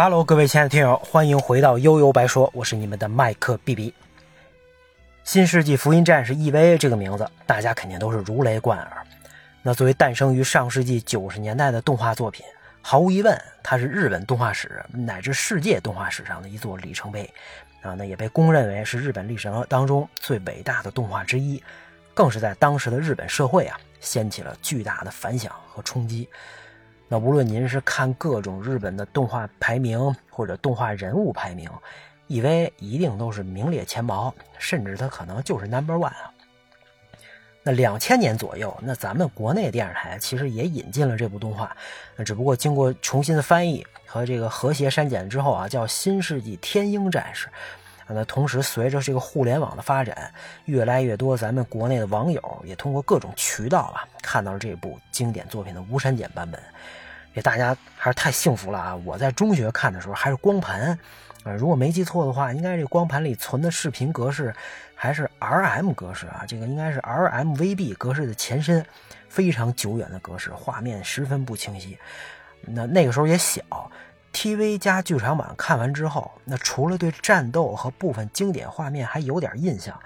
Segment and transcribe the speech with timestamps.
[0.00, 3.92] 哈喽各位亲爱的听友，欢迎回到悠悠白说，我是你们的麦克 B B。
[5.24, 9.06] 新世纪福音战士 EVA 这个名字，大家肯定都是如雷贯耳。
[9.60, 12.46] 那作为诞生于上世纪九十年代的动画作品，
[12.80, 17.30] 毫无疑问，它是日本动画史乃至世界动画史上的一座里程碑
[17.82, 17.92] 啊！
[17.92, 21.62] 那也被公认为是日本历史当中最伟大的动画之一，
[22.14, 26.26] 更是在当时的日本社会啊，掀起了巨大的反响和冲击。
[27.12, 31.68] 那无论您是看各种日本的动画排名，或者动画人物排名
[32.28, 36.32] ，EVA 一定都是名列前茅，甚至它可能就是 Number One 啊。
[37.64, 41.76] 那两千年左右，那咱们国内电视台其实也引进了这部动画，
[42.24, 47.48] 只不过经过重新的翻译和这个和谐删减之后啊，叫《新世纪天鹰战士》。
[48.12, 50.32] 那同时，随着这个互联网的发展，
[50.64, 56.60] 越来越多咱们国内的网友也通过各种渠道啊，看到了这部经典作品的无删减版本。
[57.32, 58.96] 这大家还是太幸福了啊！
[59.04, 60.98] 我在中学看的时候还是光盘，
[61.44, 64.52] 啊，如果没记错的话，应该这光盘里存的视频格式
[64.96, 68.84] 还是 RM 格式啊，这个应该是 RMVB 格式的前身，
[69.28, 71.96] 非常久远的格式，画面十分不清晰。
[72.62, 73.62] 那那个时候也小
[74.32, 79.98] ，TV 加剧场版看完之后，那除了对战斗和部分经典画面还有点印象，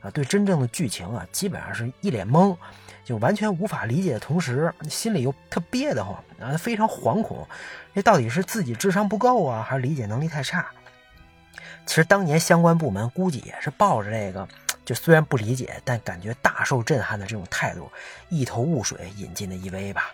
[0.00, 2.56] 啊，对真正的剧情啊，基本上是一脸懵。
[3.04, 7.44] 就完全无法理解的同时，心里又特憋得慌啊，非常惶恐。
[7.92, 10.64] 这到底是自己智商不够啊，还是理解能力太差？
[11.84, 14.46] 其实当年相关部门估计也是抱着这个，
[14.84, 17.90] 就虽然不理解，但感觉大受震撼的这种态度，
[18.28, 20.12] 一头雾水引进的 EVA 吧。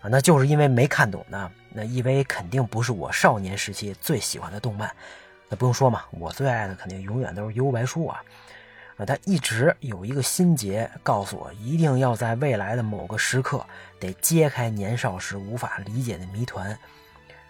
[0.00, 1.48] 啊，那就是因为没看懂呢。
[1.70, 4.90] 那 EVA 肯定不是我少年时期最喜欢的动漫。
[5.48, 8.22] 那不用说嘛，我最爱的肯定永远都是《幽白书》啊。
[8.96, 13.64] 啊，他一直有一个心结，告诉我一定要在未来的某个时刻
[14.00, 16.76] 得揭开年少时无法理解的谜团。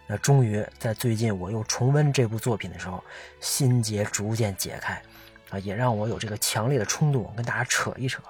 [0.06, 3.02] 那终于在最近我又重温这部作品的时候，
[3.40, 5.02] 心结逐渐解开，
[5.50, 8.22] 啊，也让我有这个强烈的冲动跟大家扯一扯。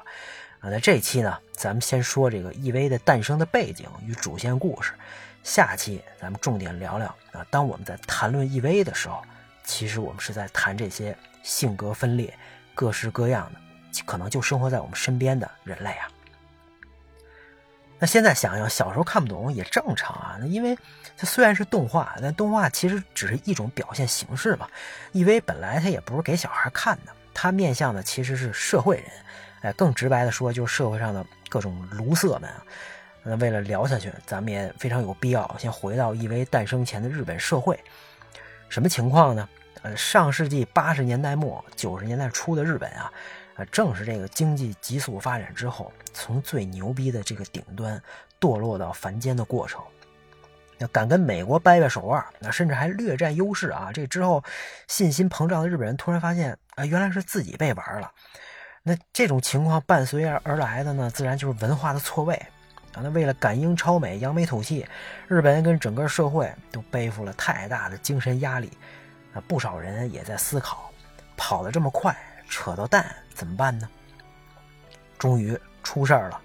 [0.60, 4.92] 啊，那这一期呢，咱们先说这个 EV 的诞生的背景与主线故事，
[5.42, 9.22] 下期咱们重点聊聊啊，当我们在谈论 EV 的时候，
[9.64, 12.32] 其实我们是在谈这些性格分裂。
[12.74, 13.60] 各式各样的，
[14.06, 16.06] 可能就生活在我们身边的人类啊。
[17.98, 20.36] 那现在想想，小时候看不懂也正常啊。
[20.38, 20.78] 那因为
[21.16, 24.68] 它虽然是动画，但动画其实只是一种表现形式嘛。
[25.10, 29.06] 因为本来它也不是给小孩看的，它面向的其实是社会人。
[29.62, 32.62] 哎，更直白的说，就是社会上的各种卢瑟们啊。
[33.28, 37.78] 那为了聊下去，咱们也非常有必要先回到 EV 诞生前的日本社会，
[38.70, 39.46] 什么情况呢？
[39.82, 43.12] 呃，上世纪八十年代末九十年代初的日本啊，
[43.54, 48.02] 啊，正是这个经济急速发展之后，从最牛逼的这个顶端
[48.40, 49.80] 堕落到凡间的过程。
[50.78, 53.90] 那敢跟美国掰掰手腕，那甚至还略占优势啊！
[53.92, 54.42] 这之后，
[54.86, 58.10] 信心膨胀的日本人突然发现，啊，原来是自己被玩了。
[58.82, 62.40] 那这种情况伴随而而来的呢，自然就是文化的错位
[62.92, 63.00] 啊。
[63.02, 64.86] 那为了赶英超美、扬眉吐气，
[65.26, 68.70] 日本人跟整个社会都背负了太大的精神压力。
[69.34, 70.90] 啊不少人也在思考，
[71.36, 72.16] 跑得这么快，
[72.48, 73.88] 扯到蛋怎么办呢？
[75.18, 76.40] 终于出事儿了，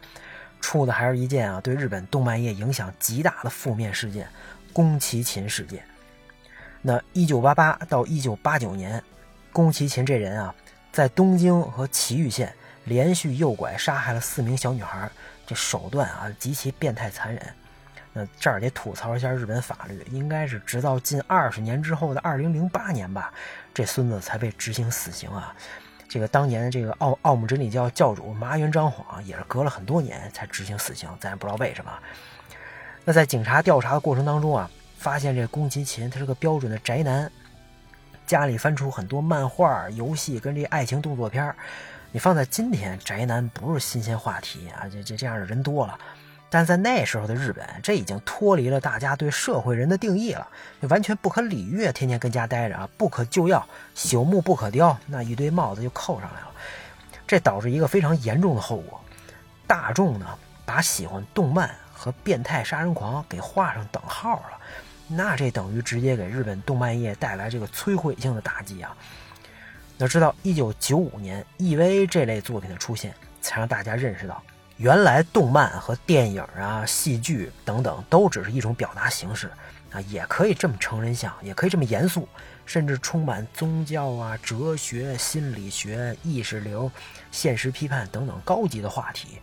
[0.60, 4.28] 出的还是一件啊对日本动漫业影响极大的负面事件——
[4.74, 5.82] 宫崎勤事件。
[6.82, 9.02] 那一九八八到一九八九年，
[9.54, 10.54] 宫崎勤这人啊，
[10.92, 15.10] 在东京和埼玉县连续诱拐杀害了四名小女孩，
[15.46, 17.42] 这手段啊极其变态残忍。
[18.16, 23.34] 那这儿得吐槽一下日本法律，应该是直到近二十年之后的二零零八年吧，
[23.74, 25.56] 这孙子才被执行死刑啊。
[26.08, 31.92] 这个当年这个奥奥姆真理教教主麻原彰晃也是隔了很多年才执行死刑，咱也不知道为什么。
[33.04, 37.32] 那在警察调查的过程当中啊，发现这宫崎勤他是个标准的宅男，
[38.28, 41.56] 家里翻出很多漫画、游戏跟这爱情动作片
[42.14, 45.98] 你放在今天，宅男不是新鲜话题啊，这这这样的人多了。
[46.48, 50.48] 但在那时候的日本，这已经脱离了大家对社会人的定义了，
[50.80, 56.52] 就完全不可理喻，天天跟家待着啊，不可救药，朽木不可雕，那一堆帽子就扣上来了。
[57.26, 59.02] 这导致一个非常严重的后果，
[59.66, 60.28] 大众呢
[60.68, 64.60] 把喜欢动漫和变态杀人狂给画上等号了，
[65.08, 68.96] 那这等于直接给日本动漫业带来这个摧毁性的打击啊！
[69.98, 74.42] 要知道，一九九五年 EVA 这类作品的出现，才让大家认识到。
[74.78, 79.50] 原来动漫和电影啊、戏剧等等都只是一种表达形式
[79.92, 82.28] 啊，也可以这么成人向，也可以这么严肃，
[82.66, 86.92] 甚至充满宗教啊、哲学、心理学、意识流、
[87.32, 89.38] 现实批判等等高级的话题。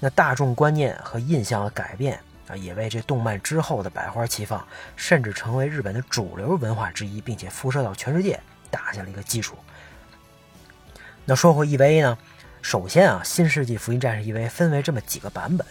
[0.00, 4.66] 那大众观念和印象的改变啊，也为这动漫之后的百花齐放，
[4.96, 8.38] 甚至成为日本的主流文化之一，并且辐射到全世界
[8.70, 9.56] 打下了一个基础。
[11.24, 12.16] 那说回 EVA 呢，
[12.62, 15.66] 首先啊，《新世纪福音战士》EVA 分为这么几个版本。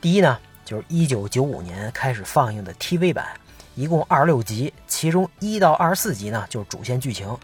[0.00, 3.26] 第一呢，就是一九九五年开始放映的 TV 版，
[3.74, 7.38] 一共二十六集，其中一到二十四集呢就是主线剧情，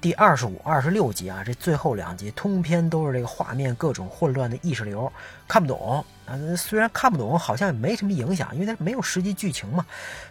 [0.00, 5.12] 第二十五、二十六集啊，这最后两集通篇都是这个画面各种混乱的意识流，
[5.48, 6.36] 看不懂啊。
[6.56, 9.86] 虽然看不懂，好像也没什么影响，因为它没有实际剧情嘛。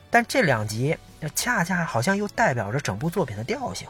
[0.09, 0.97] 但这两集
[1.35, 3.87] 恰恰好像又代表着整部作品的调性。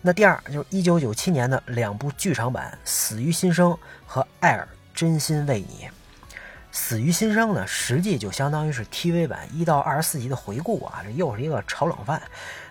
[0.00, 3.70] 那第二就是一九九七年的两部剧场版《死于新生》
[4.06, 5.86] 和《艾尔真心为你》。
[6.70, 12.22] 《死于新生》呢，实际就相当于是 TV 版一到二十四集的回顾啊，这又是一个炒冷饭。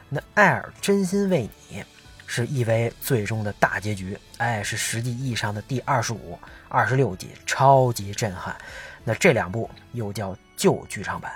[0.07, 1.81] 那《艾尔真心为你》
[2.27, 6.37] 是 EV 最终的大结局，哎，是实际意义上的第二十五、
[6.69, 8.55] 二十六集，超级震撼。
[9.03, 11.31] 那这两部又叫旧剧场版。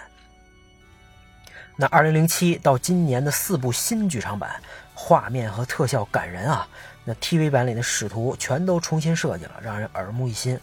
[1.75, 4.61] 那二零零七到今年的四部新剧场版。
[4.93, 6.67] 画面和特效感人啊！
[7.03, 10.59] 那 TV 版里的使徒全都重新设计了，让人耳目一新。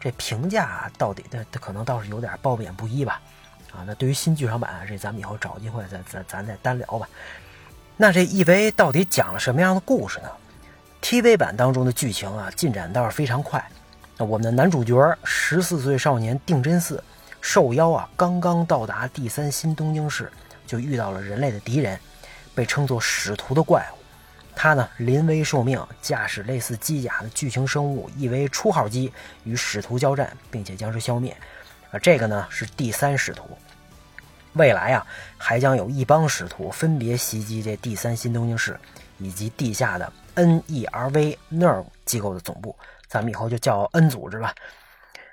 [0.00, 3.20] 这评价到底那可能倒是有点褒贬不一吧？
[3.70, 7.06] 啊，那对于新剧场版，这咱们以后找机会再咱咱再单聊吧。
[7.96, 10.28] 那这 EV 到底讲了什么样的故事呢
[11.02, 13.64] ？TV 版当中的剧情啊，进展倒是非常快。
[14.16, 17.02] 那我们的男主角十四岁少年定真寺
[17.40, 20.30] 受邀啊，刚刚到达第三新东京市，
[20.66, 21.98] 就遇到了人类的敌人。
[22.54, 23.98] 被称作使徒的怪物，
[24.54, 29.10] 他呢临危受命，驾驶类似机甲的巨型生物 EV 初号机
[29.44, 31.34] 与使徒交战，并且将之消灭。
[31.90, 33.56] 啊，这个呢是第三使徒。
[34.54, 35.06] 未来啊，
[35.38, 38.78] 还将有一帮使徒分别袭击这第三新东京市
[39.18, 42.76] 以及地下的 NERV Nerve 机构的总部，
[43.08, 44.54] 咱们以后就叫 N 组织吧。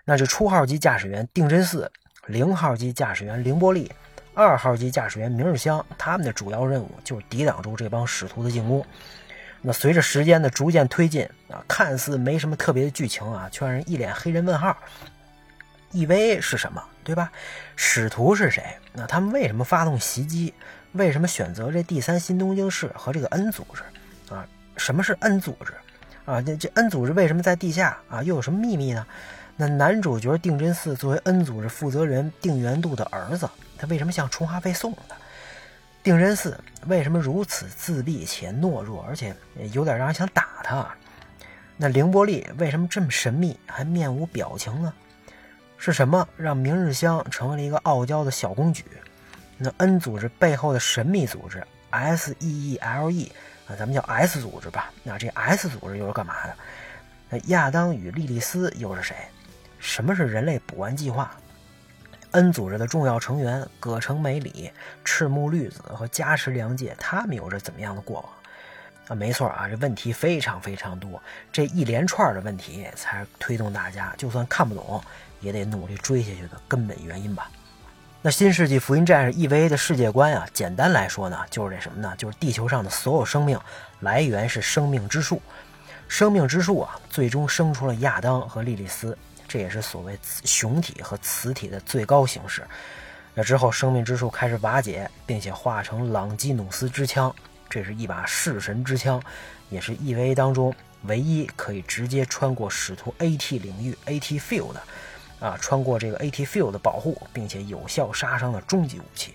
[0.06, 1.92] 那这初号机驾驶员定真寺，
[2.28, 3.92] 零号机驾驶员凌波丽。
[4.36, 8.86] 二号机驾驶员明日香，他们的主要任务就是抵挡住这帮使徒的进攻。
[9.62, 14.78] 那随着时间的逐渐推进啊，看似没什么特别的剧情啊，却让人一脸黑人问号。
[15.92, 17.32] EVA 是什么，对吧？
[17.76, 18.64] 使徒是谁？
[18.94, 20.54] 那他们为什么发动袭击？
[20.92, 23.82] 为什么选择这第三新东京市和这个 N 组织？
[24.32, 24.48] 啊，
[24.78, 25.74] 什么是 N 组织？
[26.26, 27.98] 啊，这这 N 组织为什么在地下？
[28.12, 29.04] 啊，又有什么秘密呢？
[29.58, 33.50] 那男主角定真寺作为 N 组织负责人定元度的儿子。
[33.76, 35.16] 他为什么向充话费送的？
[36.04, 39.36] 定真寺为什么如此自闭且懦弱，而且
[39.74, 40.88] 有点让人想打他？
[41.76, 44.94] 那凌波丽为什么这么神秘，还面无表情呢？
[45.80, 48.84] 是什么让明日香成为了一个傲娇的小公举？
[49.58, 53.32] 那 N 组织背后的神秘组织 S E E L E
[53.66, 54.92] 啊，咱们叫 S 组织吧。
[55.04, 56.56] 那这 S 组织又是干嘛的？
[57.30, 59.16] 那亚当与莉莉丝又是谁？
[59.80, 61.34] 什么是人类补完计划
[62.32, 64.70] ？N 组织的重要成员葛城美里、
[65.06, 68.26] 赤木绿子和加持良介，他们有着怎么样的过往？
[69.08, 71.22] 啊，没错啊，这问题非常非常多，
[71.52, 75.02] 这一连串的问题才推动大家就算看不懂
[75.42, 77.50] 也得努力追下去的根本原因吧。
[78.22, 82.14] 那新世纪福音战士 EVA 的世界观啊，简单来说呢，就是这什么呢？
[82.18, 83.58] 就是地球上的所有生命
[84.02, 85.42] 来源是生命之树，
[86.08, 89.18] 生命之树啊，最终生出了亚当和莉莉丝。
[89.48, 92.64] 这也是所谓雄体和雌体的最高形式。
[93.34, 97.34] 那之后，生命之树开始瓦解，并且化成朗基努斯之枪。
[97.70, 99.22] 这是一把弑神之枪，
[99.70, 104.82] 也是 EVA 当中唯一可以直接穿过使徒 AT 领域 AT Field 的
[105.40, 109.34] 啊，穿过这个 AT Field 的保护，并且有效杀伤的终极武器。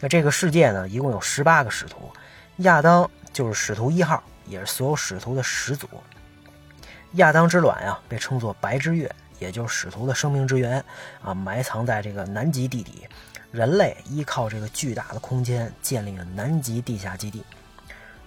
[0.00, 2.10] 那这个世界呢，一共有十八个使徒，
[2.58, 5.88] 亚当就是使徒一号，也是所有使徒的始祖。
[7.12, 9.10] 亚当之卵呀，被称作白之月。
[9.38, 10.84] 也就是使徒的生命之源
[11.20, 13.08] 啊，埋藏在这个南极地底。
[13.50, 17.42] 人类依靠这个巨大的空间建立了南极地下基地。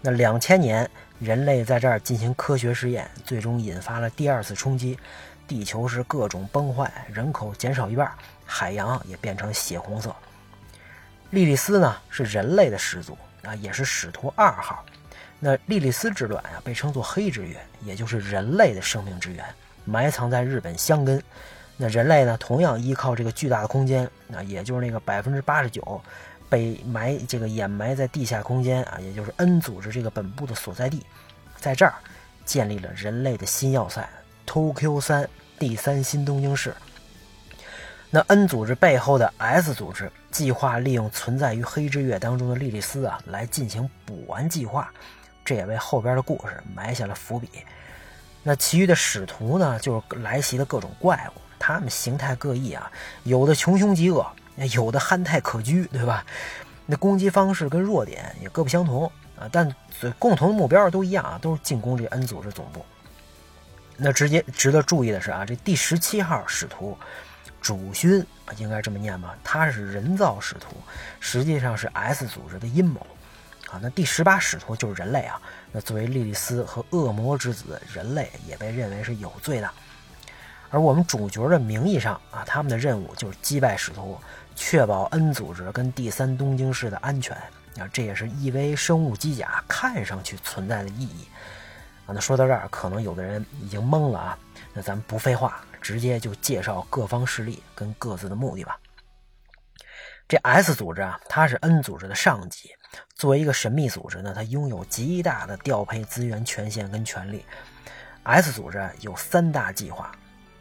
[0.02, 5.00] 那两千年，人类在这儿进行科学实验，最终引发了第二次冲击，
[5.48, 8.12] 地球是各种崩坏，人口减少一半，
[8.46, 10.16] 海洋也变成血红色。
[11.32, 14.84] 莉莉丝呢，是人类的始祖啊，也是使徒二号。
[15.40, 19.46] 那莉莉丝之卵啊，被称作黑之月，也就是人类的生命之源。
[19.84, 21.22] 埋藏在日本箱根，
[21.78, 22.38] 那人类呢？
[22.38, 26.02] 同样依靠这个巨大的空间，啊，也就是那个百分之八十九
[26.50, 31.06] 被埋这个掩埋在地下空间啊，也就是 N 组织这个本部的所在地，
[31.58, 31.94] 在这儿
[32.46, 34.08] 建立了人类的新要塞
[34.46, 36.74] Tokyo 三第三新东京市。
[38.10, 44.90] 那 N 组织背后的 S 组织计划利用存在于黑之月当中的莉莉丝啊，来进行补完计划，
[45.44, 47.50] 这也为后边的故事埋下了伏笔。
[48.42, 52.90] 那其余的使徒呢，就是来袭的各种怪物，他们形态各异啊，
[53.24, 54.26] 有的穷凶极恶，
[54.74, 56.24] 有的憨态可掬，对吧？
[56.86, 59.76] 那攻击方式跟弱点也各不相同啊，但
[60.20, 62.86] 共同的目标都一样啊，都是进攻这 N 组织总部。
[63.98, 66.98] 那直接值得注意的是啊，这第十七号使徒
[67.62, 68.26] 主勋，
[68.58, 69.36] 应该这么念吧？
[69.44, 70.76] 他是人造使徒，
[71.20, 73.00] 实际上是 S 组织的阴谋
[73.70, 73.80] 啊。
[73.82, 75.42] 那第十八使徒就是人类啊。
[75.72, 79.70] 那作为莉莉丝和恶魔之子，人类也被认为是有罪的。
[80.70, 84.20] 而我们主角的名义上啊，他们的任务就是击败使徒。
[84.58, 87.36] 确保 N 组织跟第三东京市的安全
[87.78, 88.74] 啊，这也是 E.V.
[88.74, 91.28] 生物机甲看上去存在的意义
[92.06, 92.14] 啊。
[92.14, 94.38] 那说到这儿，可能有的人已经懵了啊。
[94.74, 98.80] 那咱们不废话，直接就介绍各方势力跟各自的目的吧。
[100.28, 102.72] 这 S 组织啊，它是 N 组织的上级，
[103.14, 107.46] 作为一个神秘组织呢，它拥有极大的调配资源权限跟权力。
[108.24, 110.12] S 组织有三大计划，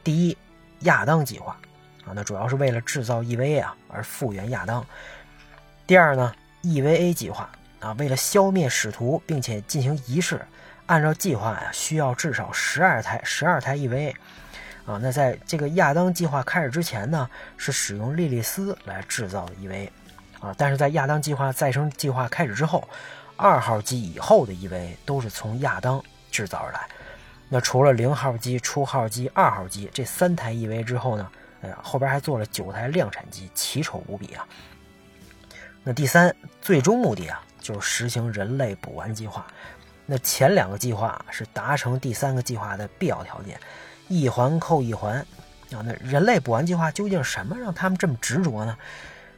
[0.03, 0.37] 第一，
[0.81, 1.59] 亚当计划。
[2.05, 4.85] 啊，那主要是为了制造 EVA 啊而复原亚当。
[5.87, 10.47] 第二呢，EVA 计划啊，为了消灭使徒并且进行仪式，
[10.87, 14.15] 按照计划呀，需要至少十二台十二台 E V，。
[14.87, 19.93] 啊，那在这个亚当计划开始之前呢，是使用莉莉丝来制造的 E V，。
[20.41, 22.87] 啊，但是在亚当计划再生计划开始之后，
[23.37, 26.81] 二号机以后的 E V 都是从亚当制造而来。
[27.49, 31.31] 那除了零号机、初号机、二号机这三台 E V 之后呢？
[31.63, 34.47] 哎呀，后边还做了九台量产机，奇丑无比啊！
[35.83, 39.47] 那第三，最终目的啊，就是实行人类补完计划。
[40.07, 43.59] 那前两个计划是达成第三个计划的必要条件，
[44.09, 45.17] 一环扣一环
[45.73, 45.83] 啊。
[45.85, 48.77] 那人类补完计划究竟什么让他们这么执着呢？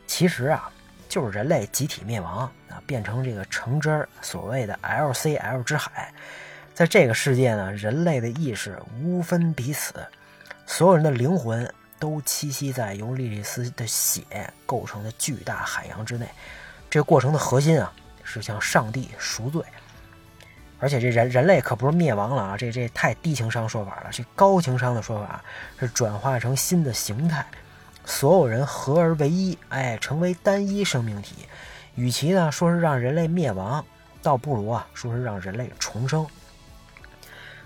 [0.06, 0.70] 其实啊，
[1.08, 6.12] 就是人类集体灭亡啊，变成这个橙汁儿，所谓的 LCL 之海。
[6.74, 9.94] 在这个世界呢，人类的意识无分彼此，
[10.66, 11.68] 所有人的灵魂。
[11.98, 14.22] 都栖息在由莉莉丝的血
[14.66, 16.28] 构成的巨大海洋之内。
[16.90, 17.90] 这个过程的核心啊，
[18.22, 19.62] 是向上帝赎罪。
[20.78, 24.10] 而且这人人类可不是灭亡了啊，这这太低情商说法了。
[24.12, 25.42] 这高情商的说法
[25.80, 27.46] 是转化成新的形态，
[28.04, 31.46] 所有人合而为一，哎，成为单一生命体。
[31.94, 33.84] 与其呢说是让人类灭亡，
[34.22, 36.26] 倒不如啊说是让人类重生。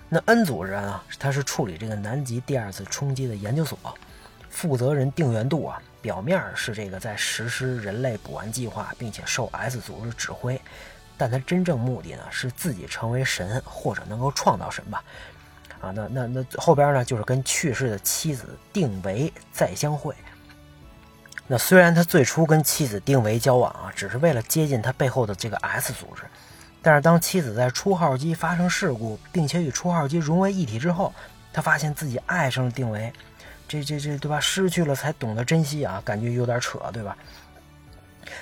[0.07, 3.77] 那 N 组织啊，它是处理这个南极第二次冲击的研究所。
[4.49, 10.59] 负责人定元度啊，表面是这个在实施人类补完计划，并且受 S 组织指挥，
[11.21, 15.03] 但他真正目的呢是自己成为神，或者能够创造神吧。
[15.79, 20.15] 啊，那那那后边呢就是跟去世的妻子定为再相会。
[21.45, 26.23] 那虽然他最初跟妻子定为交往啊，只是为了接近他背后的这个 S 组织，
[26.81, 31.13] 但是当妻子在初号机发生事故，并且与初号机融为一体之后，
[31.53, 33.13] 他发现自己爱上了定为。
[33.67, 34.39] 这这这对吧？
[34.39, 37.15] 失去了才懂得珍惜啊，感觉有点扯，对吧？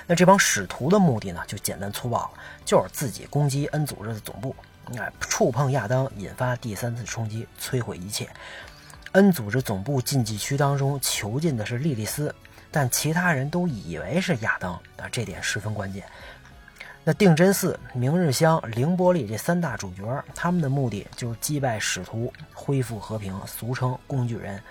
[0.06, 2.30] 那这帮使徒的目的呢，就简单粗暴了，
[2.64, 4.54] 就是自己攻击 N 组织的总部，
[4.96, 8.28] 哎，触碰亚当，引发第三次冲击，摧毁一切。
[9.12, 12.34] N 组织总部禁忌区当中囚禁的是莉莉丝，
[12.70, 16.04] 但其他人都以为是亚当啊，这点十分关键。
[17.02, 24.62] 那定真寺、明日香、凌波丽这三大主角，他们的目的就是击败使徒，恢复和平，俗称工具人。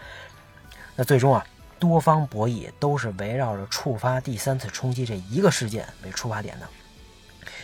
[0.96, 1.44] 那最终啊，
[1.80, 6.68] 多方博弈都是围绕着触发第三次冲击这一个事件为出发点的。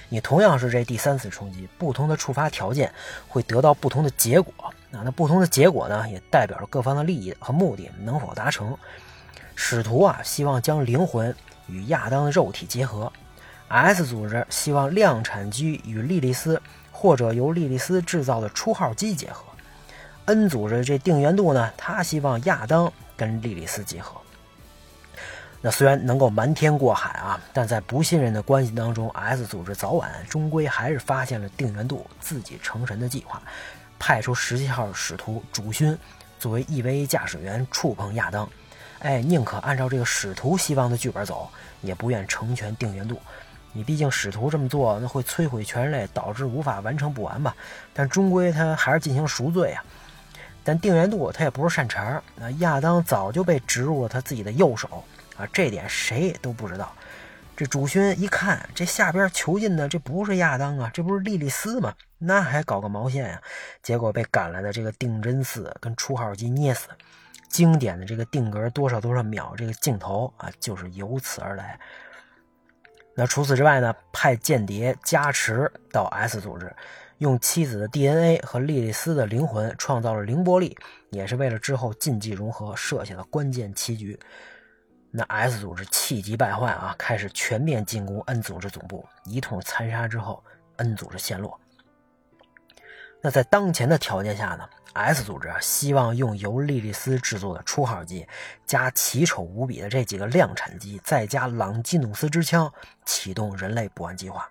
[0.08, 2.92] 你同样是这第三次冲击，不同的触发条件
[3.28, 4.70] 会得到不同的结果啊。
[4.92, 8.78] 那不同的结果呢，也代表着各方的利益和目的能否达成。
[9.56, 11.36] 使徒啊，希望将灵魂
[11.68, 13.12] 与亚当的肉体结合
[13.68, 19.44] ；S 组织希望量产机与莉莉丝或者由莉莉丝制造的初号机结合
[20.26, 22.94] ；N 组织这定元度呢，他希望亚当。
[23.18, 24.20] 跟莉莉丝结合，
[25.62, 33.42] 那虽然能够瞒天过海啊，但在不信任的关系当中，S 组织早晚终归还是发现了定元度自己成神的计划，
[33.98, 35.98] 派出十七号使徒主勋
[36.38, 38.48] 作为 EVA 驾驶员触碰亚当，
[39.00, 41.50] 哎，宁可按照这个使徒希望的剧本走，
[41.82, 43.20] 也不愿成全定元度。
[43.72, 47.56] 你毕竟使徒这么做，那会摧毁全人类，导致无法完成补完吧？
[47.94, 49.84] 但终归他还是进行赎罪啊。
[50.66, 55.06] 但定元度他也不是善茬那亚当早就被植入了他自己的右手
[55.38, 56.92] 啊，这点谁都不知道。
[57.56, 61.94] 这主勋一看，这下边囚禁的这不是亚当啊，这不是莉莉丝吗？
[62.18, 63.42] 那还搞个毛线呀？
[63.82, 66.90] 结果被赶来的这个定真寺跟初号机捏死。
[67.48, 71.80] 经典的这个定格多少多少秒这个镜头啊，就是由此而来。
[73.14, 76.76] 那除此之外呢，派间谍加持到 S 组织。
[77.20, 80.78] 用妻子的 DNA 和莉莉丝的灵魂创造了凌波丽，
[81.12, 84.20] 也是为了之后禁忌融合设下的关键棋局。
[85.12, 90.44] 那 S 组织气急败坏啊，开始全面进攻 N 组织总部，一通残杀之后
[90.76, 91.58] ，N 组织陷落。
[93.22, 98.28] 那在当前的条件下呢，S 组织啊希望用由莉莉丝制作的初号机，
[98.66, 102.72] 加奇丑无比的这几个量产机，再加朗基努斯之枪，
[103.06, 104.48] 启动人类补完计划。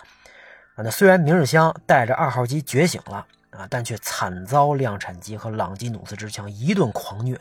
[0.74, 7.38] 啊，那虽然明日香带着二号机觉醒了啊，但却惨遭量产机和朗基努斯之枪一顿狂虐。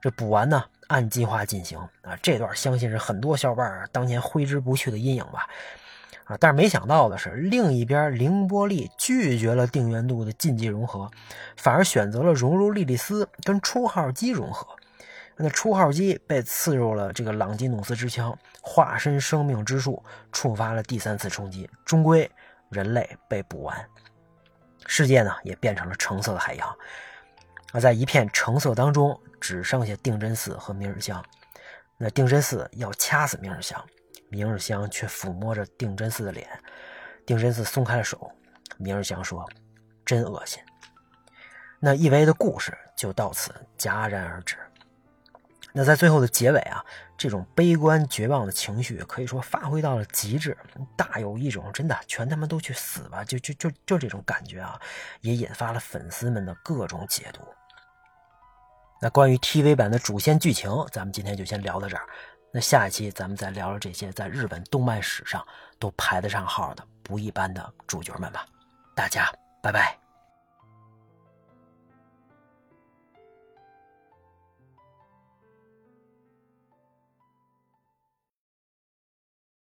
[0.00, 0.64] 这补完呢？
[0.86, 5.46] 按计划进行啊，这段相信是很多小伙伴当年挥之不去的阴影吧，
[6.24, 11.10] 啊，但是没想到的是，另一边凌波丽拒绝了定元度的禁忌融合，
[11.58, 14.66] 反而选择了融入莉莉丝跟初号机融合。
[15.36, 22.30] 那初号机被刺入了这个朗基努斯之枪，化身生命之树，触发了第三次冲击，终归
[22.70, 23.88] 人类被捕完，
[24.86, 26.78] 世界呢也变成了橙色的海洋。
[27.72, 29.18] 而在一片橙色当中。
[29.40, 31.24] 只剩下定真寺和明日香，
[31.96, 33.86] 那定真寺要掐死明日香，
[34.30, 36.48] 明日香却抚摸着定真寺的脸，
[37.24, 38.32] 定真寺松开了手，
[38.78, 39.48] 明日香说
[40.04, 40.60] ：“真恶心。”
[41.78, 44.56] 那 EVA 的故事就到此戛然而止。
[45.72, 46.84] 那在最后的结尾啊，
[47.16, 50.56] 这种悲观绝望的情绪可以说发挥到了极致，
[50.96, 54.80] 大有一种真的全他妈都去死吧，就就就就这种感觉啊，
[55.20, 57.40] 也引发了粉丝们的各种解读。
[59.00, 62.02] 那关于 TV 版的主线剧情，咱们今天就先聊到这儿。
[62.50, 65.46] 那下一期咱们再聊聊这些在日本动漫史上
[65.78, 68.46] 都排得上号的不一般的主角们吧。
[68.96, 69.30] 大家
[69.62, 70.07] 拜拜。